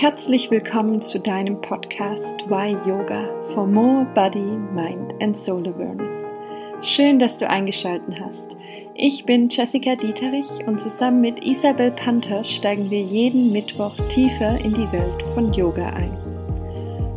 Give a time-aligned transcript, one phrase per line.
[0.00, 6.86] Herzlich willkommen zu deinem Podcast Why Yoga for More Body, Mind and Soul Awareness.
[6.86, 8.56] Schön, dass du eingeschaltet hast.
[8.94, 14.72] Ich bin Jessica Dieterich und zusammen mit Isabel Panther steigen wir jeden Mittwoch tiefer in
[14.72, 16.37] die Welt von Yoga ein.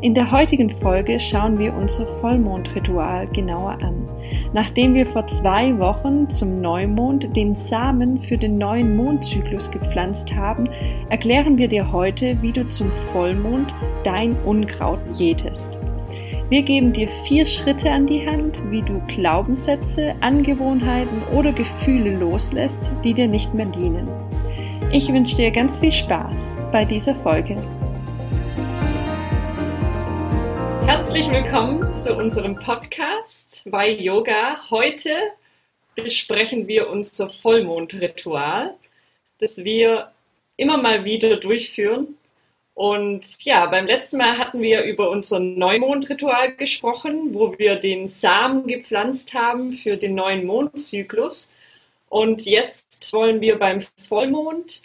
[0.02, 4.04] In der heutigen Folge schauen wir unser Vollmondritual genauer an.
[4.52, 10.68] Nachdem wir vor zwei Wochen zum Neumond den Samen für den neuen Mondzyklus gepflanzt haben,
[11.10, 15.68] erklären wir dir heute, wie du zum Vollmond dein Unkraut jätest.
[16.50, 22.92] Wir geben dir vier Schritte an die Hand, wie du Glaubenssätze, Angewohnheiten oder Gefühle loslässt,
[23.04, 24.10] die dir nicht mehr dienen.
[24.92, 26.36] Ich wünsche dir ganz viel Spaß
[26.72, 27.56] bei dieser Folge.
[31.14, 34.70] Herzlich willkommen zu unserem Podcast bei Yoga.
[34.70, 35.12] Heute
[35.94, 38.76] besprechen wir unser Vollmondritual,
[39.38, 40.14] das wir
[40.56, 42.16] immer mal wieder durchführen.
[42.76, 48.66] Und ja, beim letzten Mal hatten wir über unser Neumondritual gesprochen, wo wir den Samen
[48.68, 51.52] gepflanzt haben für den neuen Mondzyklus.
[52.08, 54.82] Und jetzt wollen wir beim Vollmond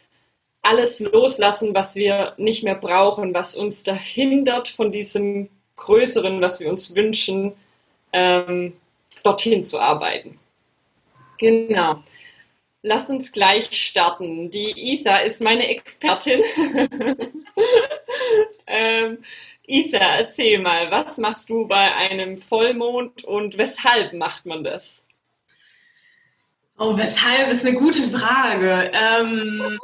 [0.60, 6.60] alles loslassen, was wir nicht mehr brauchen, was uns da hindert von diesem Größeren, was
[6.60, 7.52] wir uns wünschen,
[8.12, 8.74] ähm,
[9.22, 10.38] dorthin zu arbeiten.
[11.38, 12.02] Genau.
[12.82, 14.50] Lass uns gleich starten.
[14.50, 16.42] Die Isa ist meine Expertin.
[18.66, 19.18] ähm,
[19.66, 25.02] Isa, erzähl mal, was machst du bei einem Vollmond und weshalb macht man das?
[26.78, 28.92] Oh, weshalb ist eine gute Frage.
[28.92, 29.78] Ähm,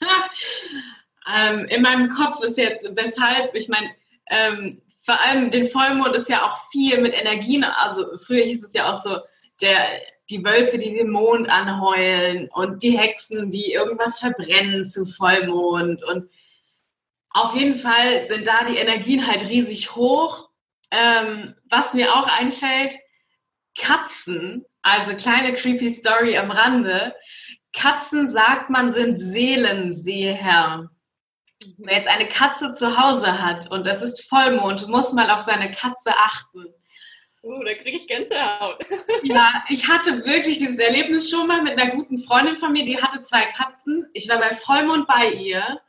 [1.32, 3.94] ähm, in meinem Kopf ist jetzt, weshalb, ich meine,
[4.28, 7.64] ähm, vor allem den Vollmond ist ja auch viel mit Energien.
[7.64, 9.18] Also früher hieß es ja auch so,
[9.60, 16.02] der, die Wölfe, die den Mond anheulen und die Hexen, die irgendwas verbrennen zu Vollmond.
[16.04, 16.30] Und
[17.30, 20.48] auf jeden Fall sind da die Energien halt riesig hoch.
[20.90, 22.96] Ähm, was mir auch einfällt,
[23.78, 27.14] Katzen, also kleine creepy Story am Rande.
[27.72, 30.90] Katzen sagt man sind Seelenseher.
[31.78, 35.70] Wer jetzt eine Katze zu Hause hat und es ist Vollmond, muss mal auf seine
[35.70, 36.66] Katze achten.
[37.42, 38.84] Oh, da kriege ich Gänsehaut.
[39.22, 43.00] ja, ich hatte wirklich dieses Erlebnis schon mal mit einer guten Freundin von mir, die
[43.00, 44.06] hatte zwei Katzen.
[44.12, 45.80] Ich war bei Vollmond bei ihr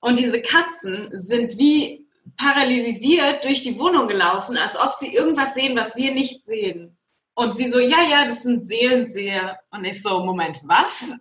[0.00, 2.06] und diese Katzen sind wie
[2.36, 6.96] paralysiert durch die Wohnung gelaufen, als ob sie irgendwas sehen, was wir nicht sehen.
[7.34, 9.58] Und sie so, ja, ja, das sind Seelenseher.
[9.70, 11.18] Und ich so, Moment, was?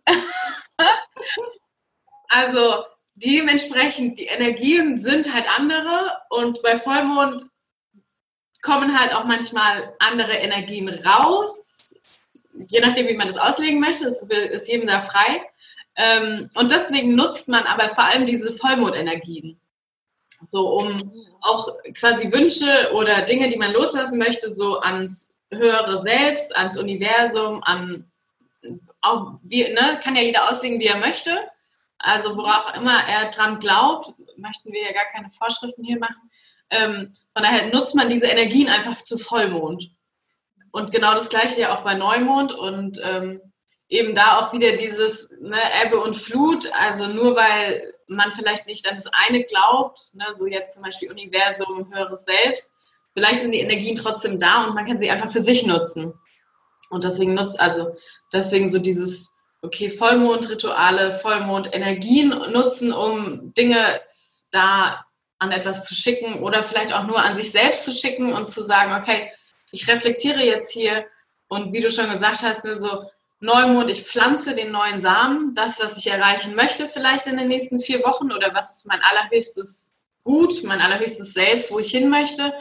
[2.29, 2.83] also
[3.23, 7.43] dementsprechend, die Energien sind halt andere und bei Vollmond
[8.61, 11.95] kommen halt auch manchmal andere Energien raus,
[12.67, 15.41] je nachdem, wie man das auslegen möchte, das ist jedem da frei.
[15.95, 19.59] Ähm, und deswegen nutzt man aber vor allem diese Vollmondenergien,
[20.47, 26.55] so um auch quasi Wünsche oder Dinge, die man loslassen möchte, so ans höhere Selbst,
[26.55, 28.09] ans Universum, an
[29.01, 31.37] auch wie, ne, kann ja jeder auslegen, wie er möchte.
[31.99, 36.31] Also worauf immer er dran glaubt, möchten wir ja gar keine Vorschriften hier machen.
[36.69, 39.91] Ähm, von daher nutzt man diese Energien einfach zu Vollmond.
[40.71, 43.41] Und genau das gleiche ja auch bei Neumond und ähm,
[43.89, 46.71] eben da auch wieder dieses ne, Ebbe und Flut.
[46.73, 51.11] Also nur weil man vielleicht nicht an das eine glaubt, ne, so jetzt zum Beispiel
[51.11, 52.71] Universum, höheres Selbst,
[53.13, 56.13] vielleicht sind die Energien trotzdem da und man kann sie einfach für sich nutzen.
[56.89, 57.95] Und deswegen nutzt, also
[58.31, 64.01] deswegen so dieses okay, Vollmondrituale, Vollmondenergien nutzen, um Dinge
[64.51, 65.05] da
[65.37, 68.61] an etwas zu schicken oder vielleicht auch nur an sich selbst zu schicken und zu
[68.61, 69.31] sagen, okay,
[69.71, 71.05] ich reflektiere jetzt hier
[71.47, 73.09] und wie du schon gesagt hast, ne, so
[73.41, 77.79] Neumond, ich pflanze den neuen Samen, das, was ich erreichen möchte vielleicht in den nächsten
[77.79, 82.53] vier Wochen oder was ist mein allerhöchstes Gut, mein allerhöchstes Selbst, wo ich hin möchte.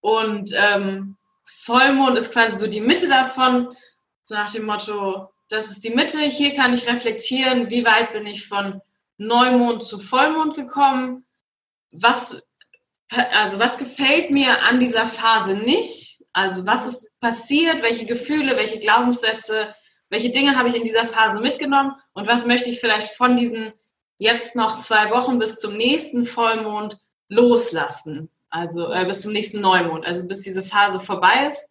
[0.00, 3.76] Und ähm, Vollmond ist quasi so die Mitte davon,
[4.24, 6.20] so nach dem Motto, das ist die Mitte.
[6.20, 8.80] Hier kann ich reflektieren, wie weit bin ich von
[9.18, 11.24] Neumond zu Vollmond gekommen.
[11.92, 12.40] Was,
[13.08, 16.22] also was gefällt mir an dieser Phase nicht?
[16.32, 17.82] Also was ist passiert?
[17.82, 19.74] Welche Gefühle, welche Glaubenssätze,
[20.10, 21.92] welche Dinge habe ich in dieser Phase mitgenommen?
[22.12, 23.72] Und was möchte ich vielleicht von diesen
[24.18, 26.98] jetzt noch zwei Wochen bis zum nächsten Vollmond
[27.28, 28.30] loslassen?
[28.50, 31.68] Also äh, bis zum nächsten Neumond, also bis diese Phase vorbei ist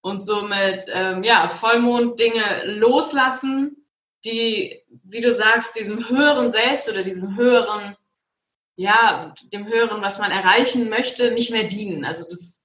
[0.00, 3.88] und somit ähm, ja, Vollmond Dinge loslassen,
[4.24, 7.96] die, wie du sagst, diesem höheren Selbst oder diesem höheren,
[8.76, 12.04] ja, dem höheren, was man erreichen möchte, nicht mehr dienen.
[12.04, 12.60] Also das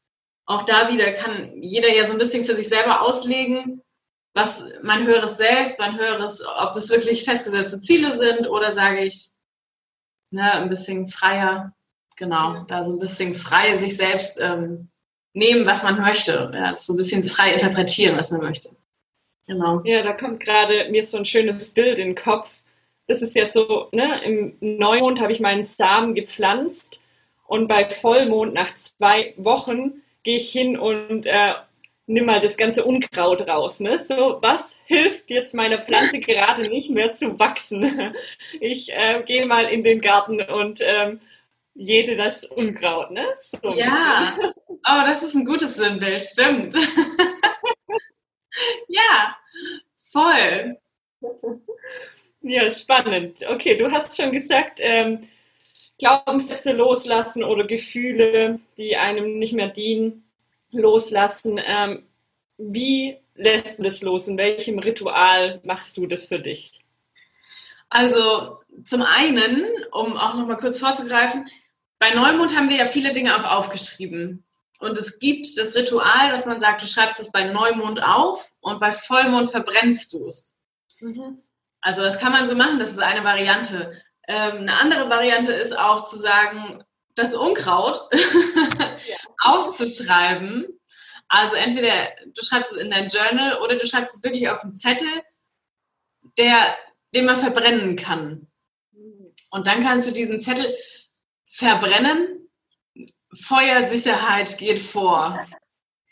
[0.45, 3.81] auch da wieder kann jeder ja so ein bisschen für sich selber auslegen,
[4.33, 9.29] was mein höheres Selbst, mein höheres, ob das wirklich festgesetzte Ziele sind oder sage ich,
[10.31, 11.73] ne, ein bisschen freier,
[12.17, 14.89] genau, da so ein bisschen frei sich selbst ähm,
[15.33, 16.51] nehmen, was man möchte.
[16.53, 18.69] Ja, so ein bisschen frei interpretieren, was man möchte.
[19.47, 19.81] Genau.
[19.83, 22.49] Ja, da kommt gerade mir so ein schönes Bild in den Kopf.
[23.07, 26.99] Das ist ja so, ne, im Neumond habe ich meinen Samen gepflanzt
[27.47, 31.53] und bei Vollmond nach zwei Wochen gehe ich hin und äh,
[32.07, 33.79] nimm mal das ganze Unkraut raus.
[33.79, 33.99] Ne?
[33.99, 38.13] So, was hilft jetzt meiner Pflanze gerade nicht mehr zu wachsen?
[38.59, 41.19] Ich äh, gehe mal in den Garten und ähm,
[41.73, 43.11] jede das Unkraut.
[43.11, 43.25] Ne?
[43.61, 44.33] So ja,
[44.87, 46.75] oh, das ist ein gutes Sinnbild, stimmt.
[48.87, 49.35] ja,
[49.97, 50.77] voll.
[52.41, 53.45] Ja, spannend.
[53.47, 55.21] Okay, du hast schon gesagt, ähm,
[55.97, 60.29] Glaubenssätze loslassen oder Gefühle, die einem nicht mehr dienen
[60.71, 61.59] loslassen.
[61.63, 62.03] Ähm,
[62.57, 64.27] wie lässt du das los?
[64.27, 66.79] In welchem Ritual machst du das für dich?
[67.89, 71.47] Also zum einen, um auch noch mal kurz vorzugreifen,
[71.99, 74.43] bei Neumond haben wir ja viele Dinge auch aufgeschrieben.
[74.83, 78.79] Und es gibt das Ritual, dass man sagt, du schreibst es bei Neumond auf und
[78.79, 80.53] bei Vollmond verbrennst du es.
[80.99, 81.41] Mhm.
[81.81, 84.01] Also das kann man so machen, das ist eine Variante.
[84.27, 86.83] Ähm, eine andere Variante ist auch zu sagen,
[87.15, 89.17] das Unkraut ja.
[89.39, 90.67] aufzuschreiben.
[91.27, 94.75] Also entweder du schreibst es in dein Journal oder du schreibst es wirklich auf einen
[94.75, 95.09] Zettel,
[96.37, 96.75] der,
[97.13, 98.47] den man verbrennen kann.
[99.49, 100.75] Und dann kannst du diesen Zettel
[101.49, 102.42] verbrennen.
[103.41, 105.45] Feuersicherheit geht vor.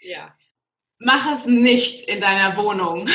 [0.02, 0.34] Ja.
[1.00, 3.10] Mach es nicht in deiner Wohnung.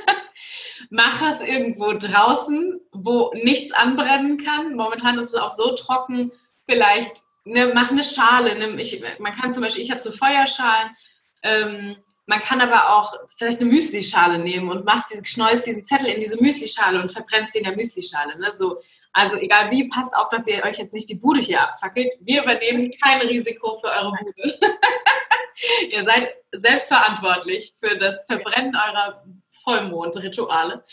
[0.90, 4.74] Mach es irgendwo draußen, wo nichts anbrennen kann.
[4.74, 6.32] Momentan ist es auch so trocken,
[6.66, 8.58] vielleicht ne, mach eine Schale.
[8.58, 10.96] Ne, ich, man kann zum Beispiel, ich habe so Feuerschalen.
[11.42, 11.96] Ähm,
[12.26, 16.20] man kann aber auch vielleicht eine Müslischale nehmen und machst diesen, schneust diesen Zettel in
[16.20, 18.38] diese Müslischale und verbrennst den in der Müslischale.
[18.38, 18.52] Ne?
[18.52, 18.80] So,
[19.16, 22.12] also egal wie, passt auf, dass ihr euch jetzt nicht die Bude hier abfackelt.
[22.20, 24.58] Wir übernehmen kein Risiko für eure Bude.
[25.90, 29.24] ihr seid selbstverantwortlich für das Verbrennen eurer
[29.64, 30.84] Vollmondrituale.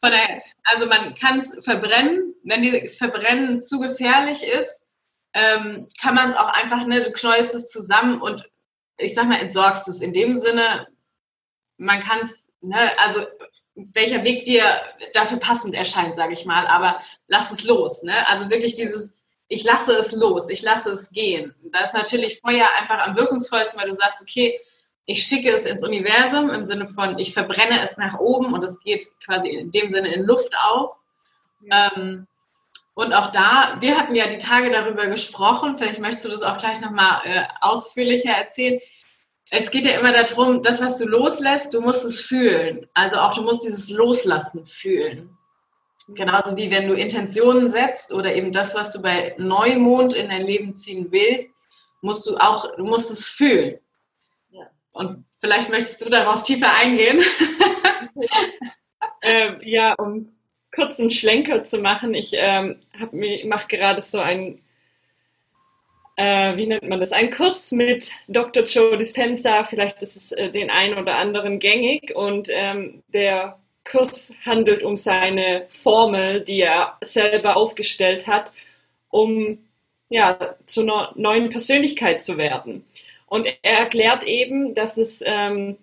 [0.00, 2.34] Von daher, also man kann es verbrennen.
[2.44, 4.82] Wenn die Verbrennen zu gefährlich ist,
[5.34, 8.48] ähm, kann man es auch einfach, ne, du knäust es zusammen und
[8.96, 10.88] ich sag mal, entsorgst es in dem Sinne,
[11.76, 13.26] man kann es, ne, also
[13.76, 14.64] welcher Weg dir
[15.12, 18.26] dafür passend erscheint, sage ich mal, aber lass es los, ne?
[18.26, 19.14] Also wirklich dieses,
[19.48, 21.54] ich lasse es los, ich lasse es gehen.
[21.72, 24.58] Da ist natürlich Feuer einfach am wirkungsvollsten, weil du sagst, okay,
[25.04, 28.80] ich schicke es ins Universum im Sinne von, ich verbrenne es nach oben und es
[28.80, 30.98] geht quasi in dem Sinne in Luft auf.
[31.60, 31.92] Ja.
[31.94, 32.26] Ähm,
[32.94, 36.56] und auch da, wir hatten ja die Tage darüber gesprochen, vielleicht möchtest du das auch
[36.56, 38.80] gleich nochmal äh, ausführlicher erzählen.
[39.50, 42.86] Es geht ja immer darum, das, was du loslässt, du musst es fühlen.
[42.94, 45.36] Also auch du musst dieses Loslassen fühlen.
[46.08, 50.42] Genauso wie wenn du Intentionen setzt oder eben das, was du bei Neumond in dein
[50.42, 51.50] Leben ziehen willst,
[52.00, 53.78] musst du auch, du musst es fühlen.
[54.50, 54.66] Ja.
[54.92, 57.22] Und vielleicht möchtest du darauf tiefer eingehen.
[59.22, 60.32] ähm, ja, um
[60.72, 62.14] kurzen Schlenker zu machen.
[62.14, 62.80] Ich ähm,
[63.46, 64.62] mache gerade so ein,
[66.16, 68.64] äh, wie nennt man das, ein Kurs mit Dr.
[68.64, 69.64] Joe Dispenza.
[69.64, 72.14] Vielleicht ist es äh, den einen oder anderen gängig.
[72.16, 78.52] Und ähm, der Kurs handelt um seine Formel, die er selber aufgestellt hat,
[79.10, 79.58] um
[80.08, 82.84] ja, zu einer neuen Persönlichkeit zu werden.
[83.26, 85.76] Und er erklärt eben, dass es ähm,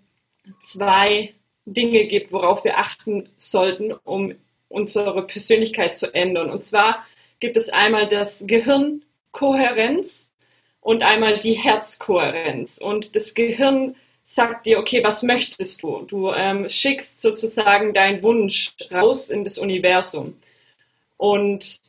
[0.60, 1.34] zwei
[1.66, 4.34] Dinge gibt, worauf wir achten sollten, um
[4.70, 6.50] unsere Persönlichkeit zu ändern.
[6.50, 7.06] Und zwar
[7.40, 8.44] gibt es einmal das
[9.34, 10.30] Gehirnkohärenz
[10.82, 12.78] und einmal die Herzkohärenz.
[12.78, 16.02] Und das Gehirn sagt dir, okay, was möchtest du?
[16.08, 20.38] Du ähm, schickst sozusagen deinen Wunsch raus in das Universum.
[21.18, 21.82] Und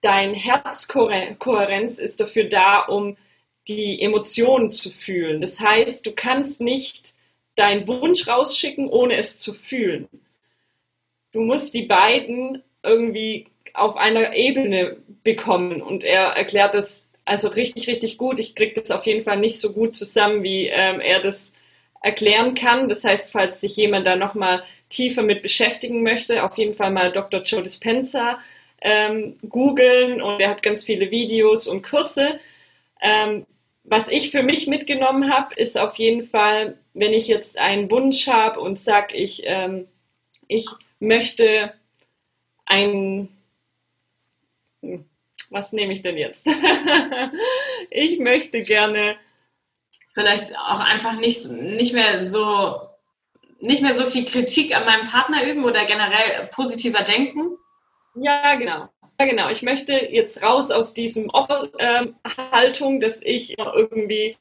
[0.00, 3.16] dein Herzkohärenz ist dafür da, um
[3.68, 5.40] die Emotionen zu fühlen.
[5.40, 7.14] Das heißt, du kannst nicht
[7.54, 10.08] deinen Wunsch rausschicken, ohne es zu fühlen
[11.32, 15.82] du musst die beiden irgendwie auf einer Ebene bekommen.
[15.82, 18.40] Und er erklärt das also richtig, richtig gut.
[18.40, 21.52] Ich kriege das auf jeden Fall nicht so gut zusammen, wie ähm, er das
[22.02, 22.88] erklären kann.
[22.88, 27.12] Das heißt, falls sich jemand da nochmal tiefer mit beschäftigen möchte, auf jeden Fall mal
[27.12, 27.42] Dr.
[27.42, 28.38] Joe Dispenza
[28.80, 32.38] ähm, googeln und er hat ganz viele Videos und Kurse.
[33.00, 33.46] Ähm,
[33.84, 38.28] was ich für mich mitgenommen habe, ist auf jeden Fall, wenn ich jetzt einen Wunsch
[38.28, 39.86] habe und sage, ich, ähm,
[40.48, 40.66] ich
[41.00, 41.72] möchte
[42.64, 43.28] ein,
[45.50, 46.46] was nehme ich denn jetzt?
[47.90, 49.16] ich möchte gerne
[50.14, 52.80] vielleicht auch einfach nicht, nicht mehr so
[53.60, 57.56] nicht mehr so viel Kritik an meinem Partner üben oder generell positiver denken.
[58.16, 58.88] Ja, genau.
[59.24, 61.30] genau, ich möchte jetzt raus aus diesem
[61.78, 62.16] ähm,
[63.00, 64.36] dass ich irgendwie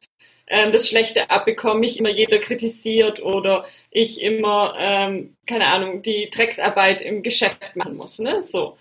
[0.47, 6.29] ähm, das Schlechte abbekomme, mich immer jeder kritisiert oder ich immer, ähm, keine Ahnung, die
[6.31, 8.19] Drecksarbeit im Geschäft machen muss.
[8.19, 8.41] Ne?
[8.41, 8.77] So.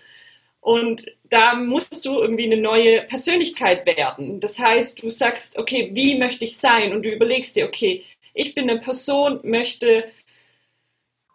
[0.61, 4.39] Und da musst du irgendwie eine neue Persönlichkeit werden.
[4.39, 6.93] Das heißt, du sagst, okay, wie möchte ich sein?
[6.93, 8.03] Und du überlegst dir, okay,
[8.33, 10.05] ich bin eine Person, möchte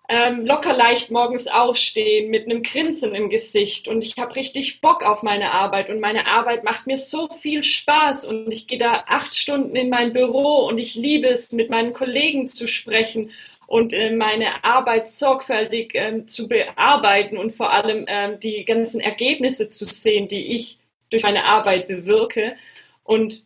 [0.08, 5.04] ähm, locker leicht morgens aufstehen mit einem Grinsen im Gesicht und ich habe richtig Bock
[5.04, 9.04] auf meine Arbeit und meine Arbeit macht mir so viel Spaß und ich gehe da
[9.08, 13.32] acht Stunden in mein Büro und ich liebe es, mit meinen Kollegen zu sprechen
[13.66, 19.68] und äh, meine Arbeit sorgfältig ähm, zu bearbeiten und vor allem ähm, die ganzen Ergebnisse
[19.70, 20.78] zu sehen, die ich
[21.10, 22.54] durch meine Arbeit bewirke.
[23.02, 23.44] Und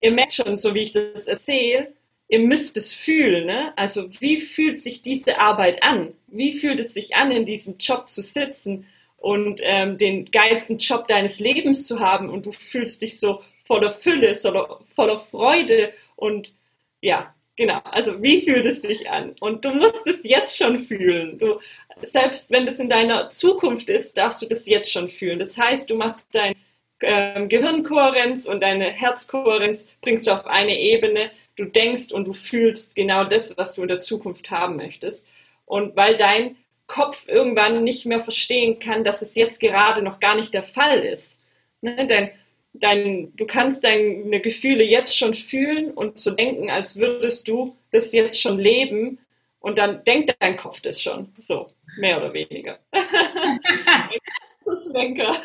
[0.00, 1.92] ihr merkt schon, so wie ich das erzähle,
[2.28, 3.46] ihr müsst es fühlen.
[3.46, 3.72] Ne?
[3.76, 6.14] Also wie fühlt sich diese Arbeit an?
[6.28, 8.86] Wie fühlt es sich an, in diesem Job zu sitzen
[9.18, 13.92] und ähm, den geilsten Job deines Lebens zu haben und du fühlst dich so voller
[13.92, 16.52] Fülle, voller, voller Freude und
[17.02, 17.80] ja, genau.
[17.84, 19.34] Also wie fühlt es sich an?
[19.40, 21.38] Und du musst es jetzt schon fühlen.
[21.38, 21.60] Du,
[22.02, 25.38] selbst wenn das in deiner Zukunft ist, darfst du das jetzt schon fühlen.
[25.38, 26.54] Das heißt, du machst dein
[27.02, 32.94] ähm, Gehirnkohärenz und deine Herzkohärenz bringst du auf eine Ebene, du denkst und du fühlst
[32.94, 35.26] genau das, was du in der Zukunft haben möchtest.
[35.64, 40.34] Und weil dein Kopf irgendwann nicht mehr verstehen kann, dass es jetzt gerade noch gar
[40.34, 41.38] nicht der Fall ist.
[41.80, 42.06] Ne?
[42.06, 42.30] Dein,
[42.72, 48.12] dein, du kannst deine Gefühle jetzt schon fühlen und zu denken, als würdest du das
[48.12, 49.18] jetzt schon leben.
[49.58, 51.34] Und dann denkt dein Kopf das schon.
[51.38, 51.66] So,
[51.98, 52.78] mehr oder weniger.
[54.60, 55.36] so Schlenker.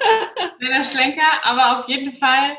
[0.60, 2.58] Kleiner Schlenker, aber auf jeden Fall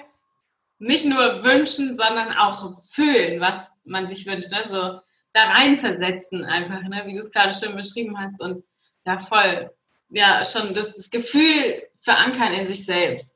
[0.79, 4.51] nicht nur wünschen, sondern auch fühlen, was man sich wünscht.
[4.51, 4.65] Ne?
[4.69, 5.01] So
[5.33, 7.05] da reinversetzen einfach, ne?
[7.07, 8.41] wie du es gerade schön beschrieben hast.
[8.41, 8.63] Und
[9.07, 9.71] ja, voll,
[10.11, 13.35] ja, schon das, das Gefühl verankern in sich selbst.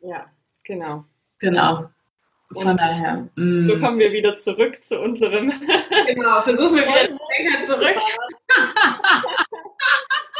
[0.00, 0.30] Ja,
[0.64, 1.04] genau.
[1.38, 1.90] Genau.
[2.52, 3.28] Von und daher.
[3.36, 3.68] Mm.
[3.68, 5.52] So kommen wir wieder zurück zu unserem.
[6.06, 7.18] genau, versuchen wir wieder den
[7.66, 7.96] zurück.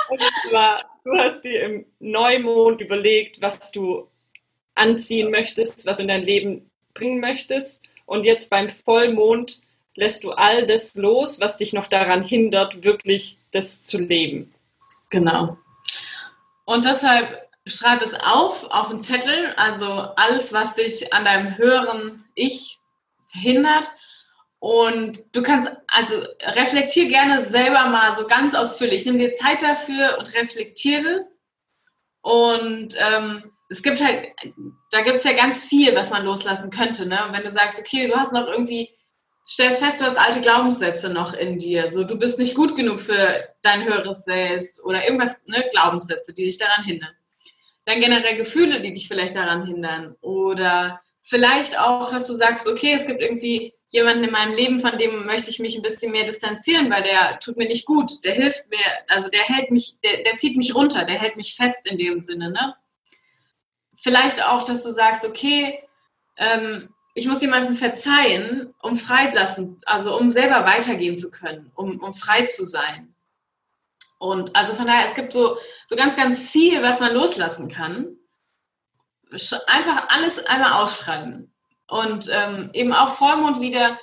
[0.09, 4.09] und zwar, du hast dir im Neumond überlegt, was du
[4.75, 7.89] anziehen möchtest, was du in dein Leben bringen möchtest.
[8.07, 9.61] Und jetzt beim Vollmond
[9.95, 14.53] lässt du all das los, was dich noch daran hindert, wirklich das zu leben.
[15.11, 15.59] Genau.
[16.65, 22.25] Und deshalb schreib es auf, auf einen Zettel, also alles, was dich an deinem höheren
[22.35, 22.79] Ich
[23.31, 23.88] verhindert.
[24.59, 29.07] Und du kannst, also reflektier gerne selber mal so ganz ausführlich.
[29.07, 31.40] Nimm dir Zeit dafür und reflektier das.
[32.23, 34.33] Und ähm, es gibt halt,
[34.90, 37.07] da gibt es ja ganz viel, was man loslassen könnte.
[37.07, 37.29] Ne?
[37.31, 38.90] Wenn du sagst, okay, du hast noch irgendwie,
[39.47, 41.90] stellst fest, du hast alte Glaubenssätze noch in dir.
[41.90, 46.45] So, du bist nicht gut genug für dein höheres Selbst oder irgendwas, ne, Glaubenssätze, die
[46.45, 47.14] dich daran hindern.
[47.85, 50.17] Dann generell Gefühle, die dich vielleicht daran hindern.
[50.21, 54.99] Oder vielleicht auch, dass du sagst, okay, es gibt irgendwie jemanden in meinem Leben, von
[54.99, 58.35] dem möchte ich mich ein bisschen mehr distanzieren, weil der tut mir nicht gut, der
[58.35, 61.91] hilft mir, also der hält mich, der, der zieht mich runter, der hält mich fest
[61.91, 62.77] in dem Sinne, ne?
[64.01, 65.79] vielleicht auch, dass du sagst, okay,
[66.37, 72.15] ähm, ich muss jemandem verzeihen, um freilassen, also um selber weitergehen zu können, um, um
[72.15, 73.15] frei zu sein.
[74.21, 75.57] Und also von daher, es gibt so,
[75.89, 78.17] so ganz, ganz viel, was man loslassen kann.
[79.67, 81.55] Einfach alles einmal ausschreiben.
[81.89, 83.99] Und ähm, eben auch Vollmond wieder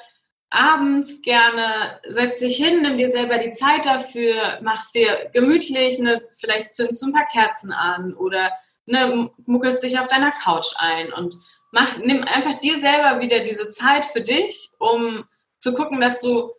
[0.50, 6.22] abends gerne, setz dich hin, nimm dir selber die Zeit dafür, machst dir gemütlich, ne,
[6.32, 8.52] vielleicht zündest du ein paar Kerzen an oder
[8.88, 11.36] ne, muckelst dich auf deiner Couch ein und
[11.72, 15.26] mach, nimm einfach dir selber wieder diese Zeit für dich, um
[15.60, 16.52] zu gucken, dass du,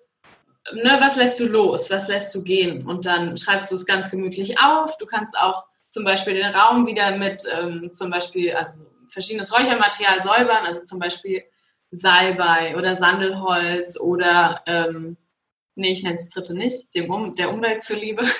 [0.75, 4.11] ne, was lässt du los, was lässt du gehen und dann schreibst du es ganz
[4.11, 4.97] gemütlich auf.
[4.99, 10.21] Du kannst auch zum Beispiel den Raum wieder mit ähm, zum Beispiel also verschiedenes Räuchermaterial
[10.23, 11.43] säubern, also zum Beispiel
[11.91, 15.17] Salbei oder Sandelholz oder ähm,
[15.75, 18.25] nee, ich nenne es Dritte nicht, dem um, der Umwelt zuliebe.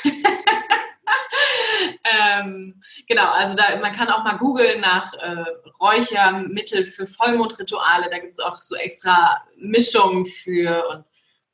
[2.11, 5.45] Ähm, genau, also da, man kann auch mal googeln nach äh,
[5.81, 8.09] Räuchermittel für Vollmondrituale.
[8.11, 10.89] Da gibt es auch so extra Mischungen für.
[10.89, 11.05] Und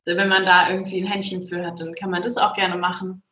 [0.06, 3.22] wenn man da irgendwie ein Händchen für hat, dann kann man das auch gerne machen.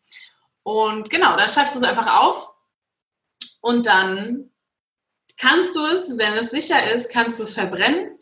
[0.63, 2.51] Und genau, dann schreibst du es einfach auf.
[3.61, 4.51] Und dann
[5.37, 8.19] kannst du es, wenn es sicher ist, kannst du es verbrennen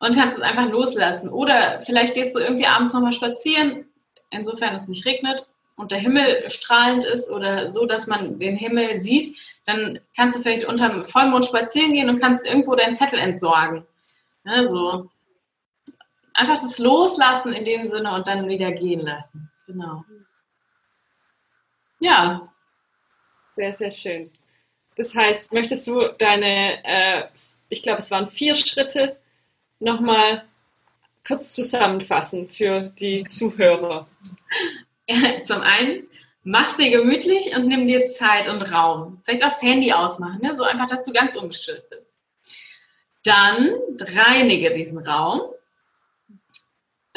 [0.00, 1.28] und kannst es einfach loslassen.
[1.30, 3.86] Oder vielleicht gehst du irgendwie abends nochmal spazieren,
[4.30, 5.46] insofern es nicht regnet
[5.78, 10.42] und der Himmel strahlend ist oder so, dass man den Himmel sieht, dann kannst du
[10.42, 13.86] vielleicht unter dem Vollmond spazieren gehen und kannst irgendwo deinen Zettel entsorgen.
[14.44, 15.08] Ja, so.
[16.38, 19.50] Einfach das Loslassen in dem Sinne und dann wieder gehen lassen.
[19.66, 20.04] Genau.
[21.98, 22.48] Ja.
[23.56, 24.30] Sehr, sehr schön.
[24.94, 27.24] Das heißt, möchtest du deine, äh,
[27.68, 29.16] ich glaube, es waren vier Schritte,
[29.80, 30.44] nochmal
[31.26, 34.06] kurz zusammenfassen für die Zuhörer?
[35.44, 36.06] Zum einen,
[36.44, 39.20] mach's dir gemütlich und nimm dir Zeit und Raum.
[39.24, 40.54] Vielleicht auch das Handy ausmachen, ne?
[40.56, 42.12] so einfach, dass du ganz ungestört bist.
[43.24, 45.40] Dann reinige diesen Raum.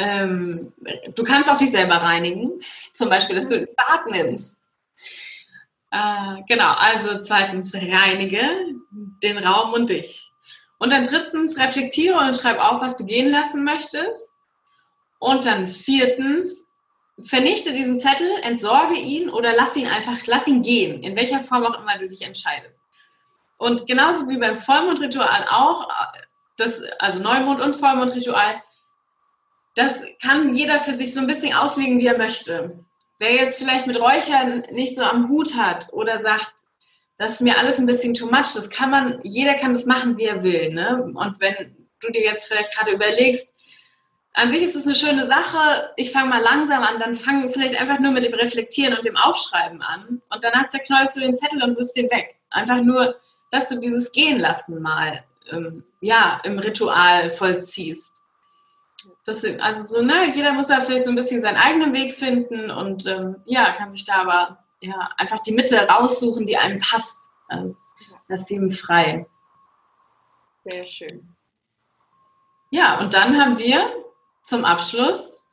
[0.01, 0.73] Ähm,
[1.13, 2.59] du kannst auch dich selber reinigen,
[2.93, 4.59] zum Beispiel, dass du ein Bad nimmst.
[5.91, 8.41] Äh, genau, also zweitens reinige
[8.91, 10.27] den Raum und dich.
[10.79, 14.33] Und dann drittens reflektiere und schreib auf, was du gehen lassen möchtest.
[15.19, 16.65] Und dann viertens
[17.23, 21.63] vernichte diesen Zettel, entsorge ihn oder lass ihn einfach, lass ihn gehen, in welcher Form
[21.67, 22.79] auch immer du dich entscheidest.
[23.57, 25.87] Und genauso wie beim Vollmondritual auch,
[26.57, 28.63] das, also Neumond und Vollmondritual,
[29.75, 32.79] das kann jeder für sich so ein bisschen auslegen, wie er möchte.
[33.19, 36.51] Wer jetzt vielleicht mit Räuchern nicht so am Hut hat oder sagt,
[37.17, 40.17] das ist mir alles ein bisschen too much, das kann man, jeder kann das machen,
[40.17, 40.73] wie er will.
[40.73, 41.03] Ne?
[41.03, 43.53] Und wenn du dir jetzt vielleicht gerade überlegst,
[44.33, 45.91] an sich ist es eine schöne Sache.
[45.97, 49.17] Ich fange mal langsam an, dann fang vielleicht einfach nur mit dem Reflektieren und dem
[49.17, 50.21] Aufschreiben an.
[50.29, 52.35] Und danach zerknäulst du den Zettel und wirfst den weg.
[52.49, 53.15] Einfach nur,
[53.51, 58.20] dass du dieses Gehen lassen mal ähm, ja, im Ritual vollziehst.
[59.25, 62.71] Das, also so, ne, jeder muss da vielleicht so ein bisschen seinen eigenen Weg finden
[62.71, 67.17] und ähm, ja, kann sich da aber ja, einfach die Mitte raussuchen, die einem passt.
[67.51, 67.77] Ähm,
[68.27, 69.27] das ist ihm frei.
[70.65, 71.35] Sehr schön.
[72.71, 73.93] Ja, und dann haben wir
[74.43, 75.45] zum Abschluss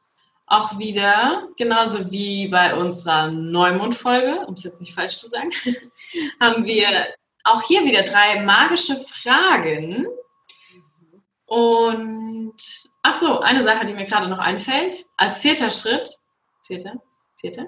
[0.47, 5.51] auch wieder, genauso wie bei unserer Neumond-Folge, um es jetzt nicht falsch zu sagen,
[6.41, 6.89] haben wir
[7.45, 10.07] auch hier wieder drei magische Fragen.
[11.49, 12.57] Und
[13.03, 16.19] ach so, eine Sache, die mir gerade noch einfällt, als vierter Schritt,
[16.67, 16.95] vierter,
[17.37, 17.67] vierter,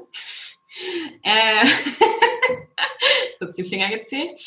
[1.22, 1.66] äh,
[3.38, 4.38] kurz die Finger gezählt,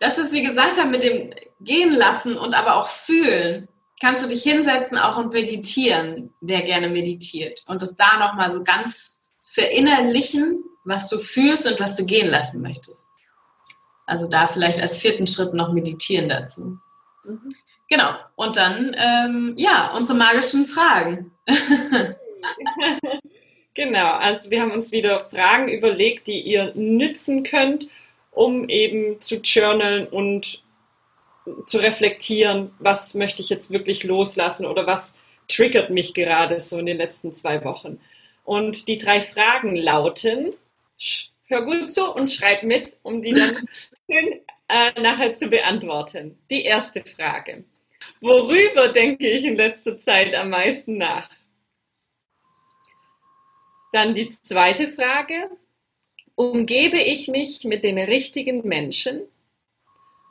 [0.00, 3.68] das ist, wie gesagt mit dem Gehen lassen und aber auch fühlen
[4.00, 7.64] kannst du dich hinsetzen auch und meditieren, wer gerne meditiert.
[7.66, 12.60] Und das da nochmal so ganz verinnerlichen, was du fühlst und was du gehen lassen
[12.60, 13.06] möchtest.
[14.04, 16.78] Also da vielleicht als vierten Schritt noch meditieren dazu.
[17.24, 17.54] Mhm.
[17.94, 18.14] Genau.
[18.34, 21.30] Und dann, ähm, ja, unsere magischen Fragen.
[23.74, 24.14] genau.
[24.14, 27.86] Also wir haben uns wieder Fragen überlegt, die ihr nützen könnt,
[28.32, 30.64] um eben zu journalen und
[31.66, 35.14] zu reflektieren, was möchte ich jetzt wirklich loslassen oder was
[35.46, 38.00] triggert mich gerade so in den letzten zwei Wochen.
[38.42, 40.52] Und die drei Fragen lauten,
[41.46, 43.54] hör gut zu und schreib mit, um die dann
[44.10, 46.36] schön äh, nachher zu beantworten.
[46.50, 47.62] Die erste Frage.
[48.20, 51.28] Worüber denke ich in letzter Zeit am meisten nach?
[53.92, 55.50] Dann die zweite Frage.
[56.36, 59.22] Umgebe ich mich mit den richtigen Menschen?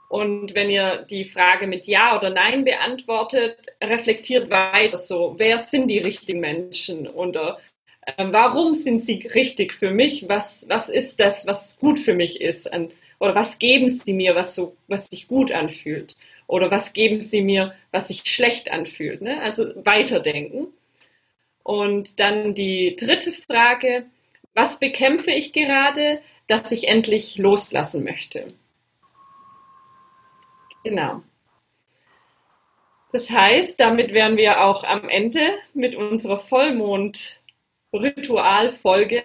[0.09, 5.87] Und wenn ihr die Frage mit Ja oder Nein beantwortet, reflektiert weiter so, wer sind
[5.87, 7.59] die richtigen Menschen oder
[8.05, 10.29] äh, warum sind sie richtig für mich?
[10.29, 12.71] Was, was ist das, was gut für mich ist?
[12.71, 16.15] Und, oder was geben sie mir, was, so, was sich gut anfühlt?
[16.47, 19.21] Oder was geben sie mir, was sich schlecht anfühlt?
[19.21, 19.41] Ne?
[19.41, 20.67] Also weiterdenken.
[21.63, 24.05] Und dann die dritte Frage,
[24.53, 28.53] was bekämpfe ich gerade, dass ich endlich loslassen möchte?
[30.83, 31.23] Genau.
[33.13, 35.39] Das heißt, damit wären wir auch am Ende
[35.73, 39.23] mit unserer Vollmond-Ritualfolge.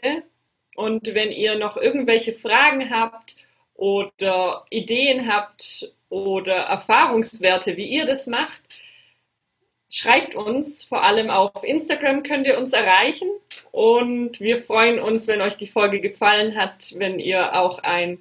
[0.77, 3.37] Und wenn ihr noch irgendwelche Fragen habt
[3.79, 8.61] oder Ideen habt oder Erfahrungswerte, wie ihr das macht,
[9.89, 10.85] schreibt uns.
[10.85, 13.29] Vor allem auf Instagram könnt ihr uns erreichen.
[13.71, 18.19] Und wir freuen uns, wenn euch die Folge gefallen hat, wenn ihr auch ein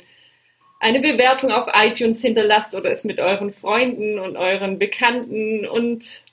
[0.79, 6.23] eine Bewertung auf iTunes hinterlasst oder es mit euren Freunden und euren Bekannten und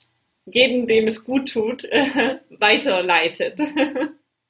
[0.45, 1.83] jedem, dem es gut tut,
[2.49, 3.59] weiterleitet.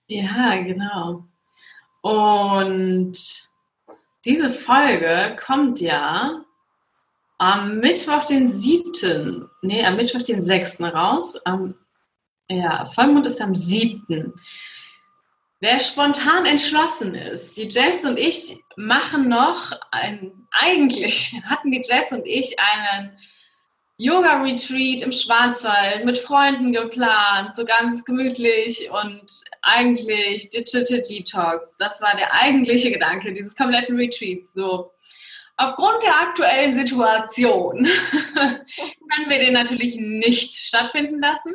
[0.08, 1.26] Ja, genau.
[2.04, 3.45] Und
[4.26, 6.44] diese Folge kommt ja
[7.38, 10.82] am Mittwoch, den 7., nee, am Mittwoch, den 6.
[10.82, 11.36] raus.
[11.46, 11.76] Am,
[12.50, 14.34] ja, Vollmond ist am 7.
[15.60, 22.12] Wer spontan entschlossen ist, die Jess und ich machen noch ein, eigentlich hatten die Jess
[22.12, 23.18] und ich einen
[23.98, 31.78] Yoga-Retreat im Schwarzwald mit Freunden geplant, so ganz gemütlich und eigentlich Digital Detox.
[31.78, 34.54] Das war der eigentliche Gedanke dieses kompletten Retreats.
[34.54, 34.92] So,
[35.56, 37.86] aufgrund der aktuellen Situation
[38.36, 41.54] können wir den natürlich nicht stattfinden lassen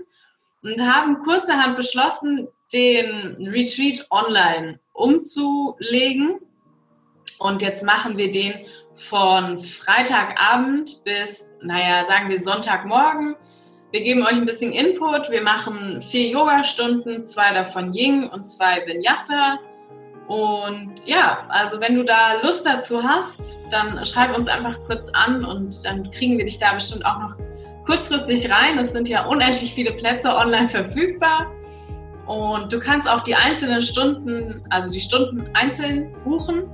[0.62, 6.38] und haben kurzerhand beschlossen, den Retreat online umzulegen.
[7.38, 8.54] Und jetzt machen wir den
[9.08, 13.34] von Freitagabend bis, naja, sagen wir Sonntagmorgen.
[13.92, 15.30] Wir geben euch ein bisschen Input.
[15.30, 19.58] Wir machen vier Yoga-Stunden, zwei davon Ying und zwei Vinyasa.
[20.28, 25.44] Und ja, also wenn du da Lust dazu hast, dann schreib uns einfach kurz an
[25.44, 27.36] und dann kriegen wir dich da bestimmt auch noch
[27.86, 28.78] kurzfristig rein.
[28.78, 31.50] Es sind ja unendlich viele Plätze online verfügbar.
[32.26, 36.70] Und du kannst auch die einzelnen Stunden, also die Stunden einzeln buchen.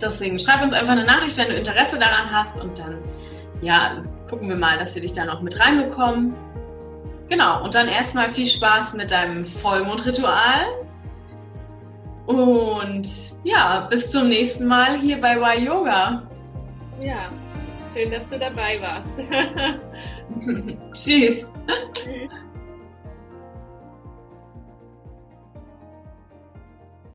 [0.00, 2.98] Deswegen schreib uns einfach eine Nachricht, wenn du Interesse daran hast und dann
[3.62, 6.34] ja, gucken wir mal, dass wir dich da noch mit reinbekommen.
[7.28, 10.66] Genau, und dann erstmal viel Spaß mit deinem Vollmondritual.
[12.26, 13.08] Und
[13.44, 16.22] ja, bis zum nächsten Mal hier bei Y Yoga.
[17.00, 17.30] Ja,
[17.92, 19.26] schön, dass du dabei warst.
[20.92, 21.46] Tschüss.
[21.92, 22.30] Tschüss.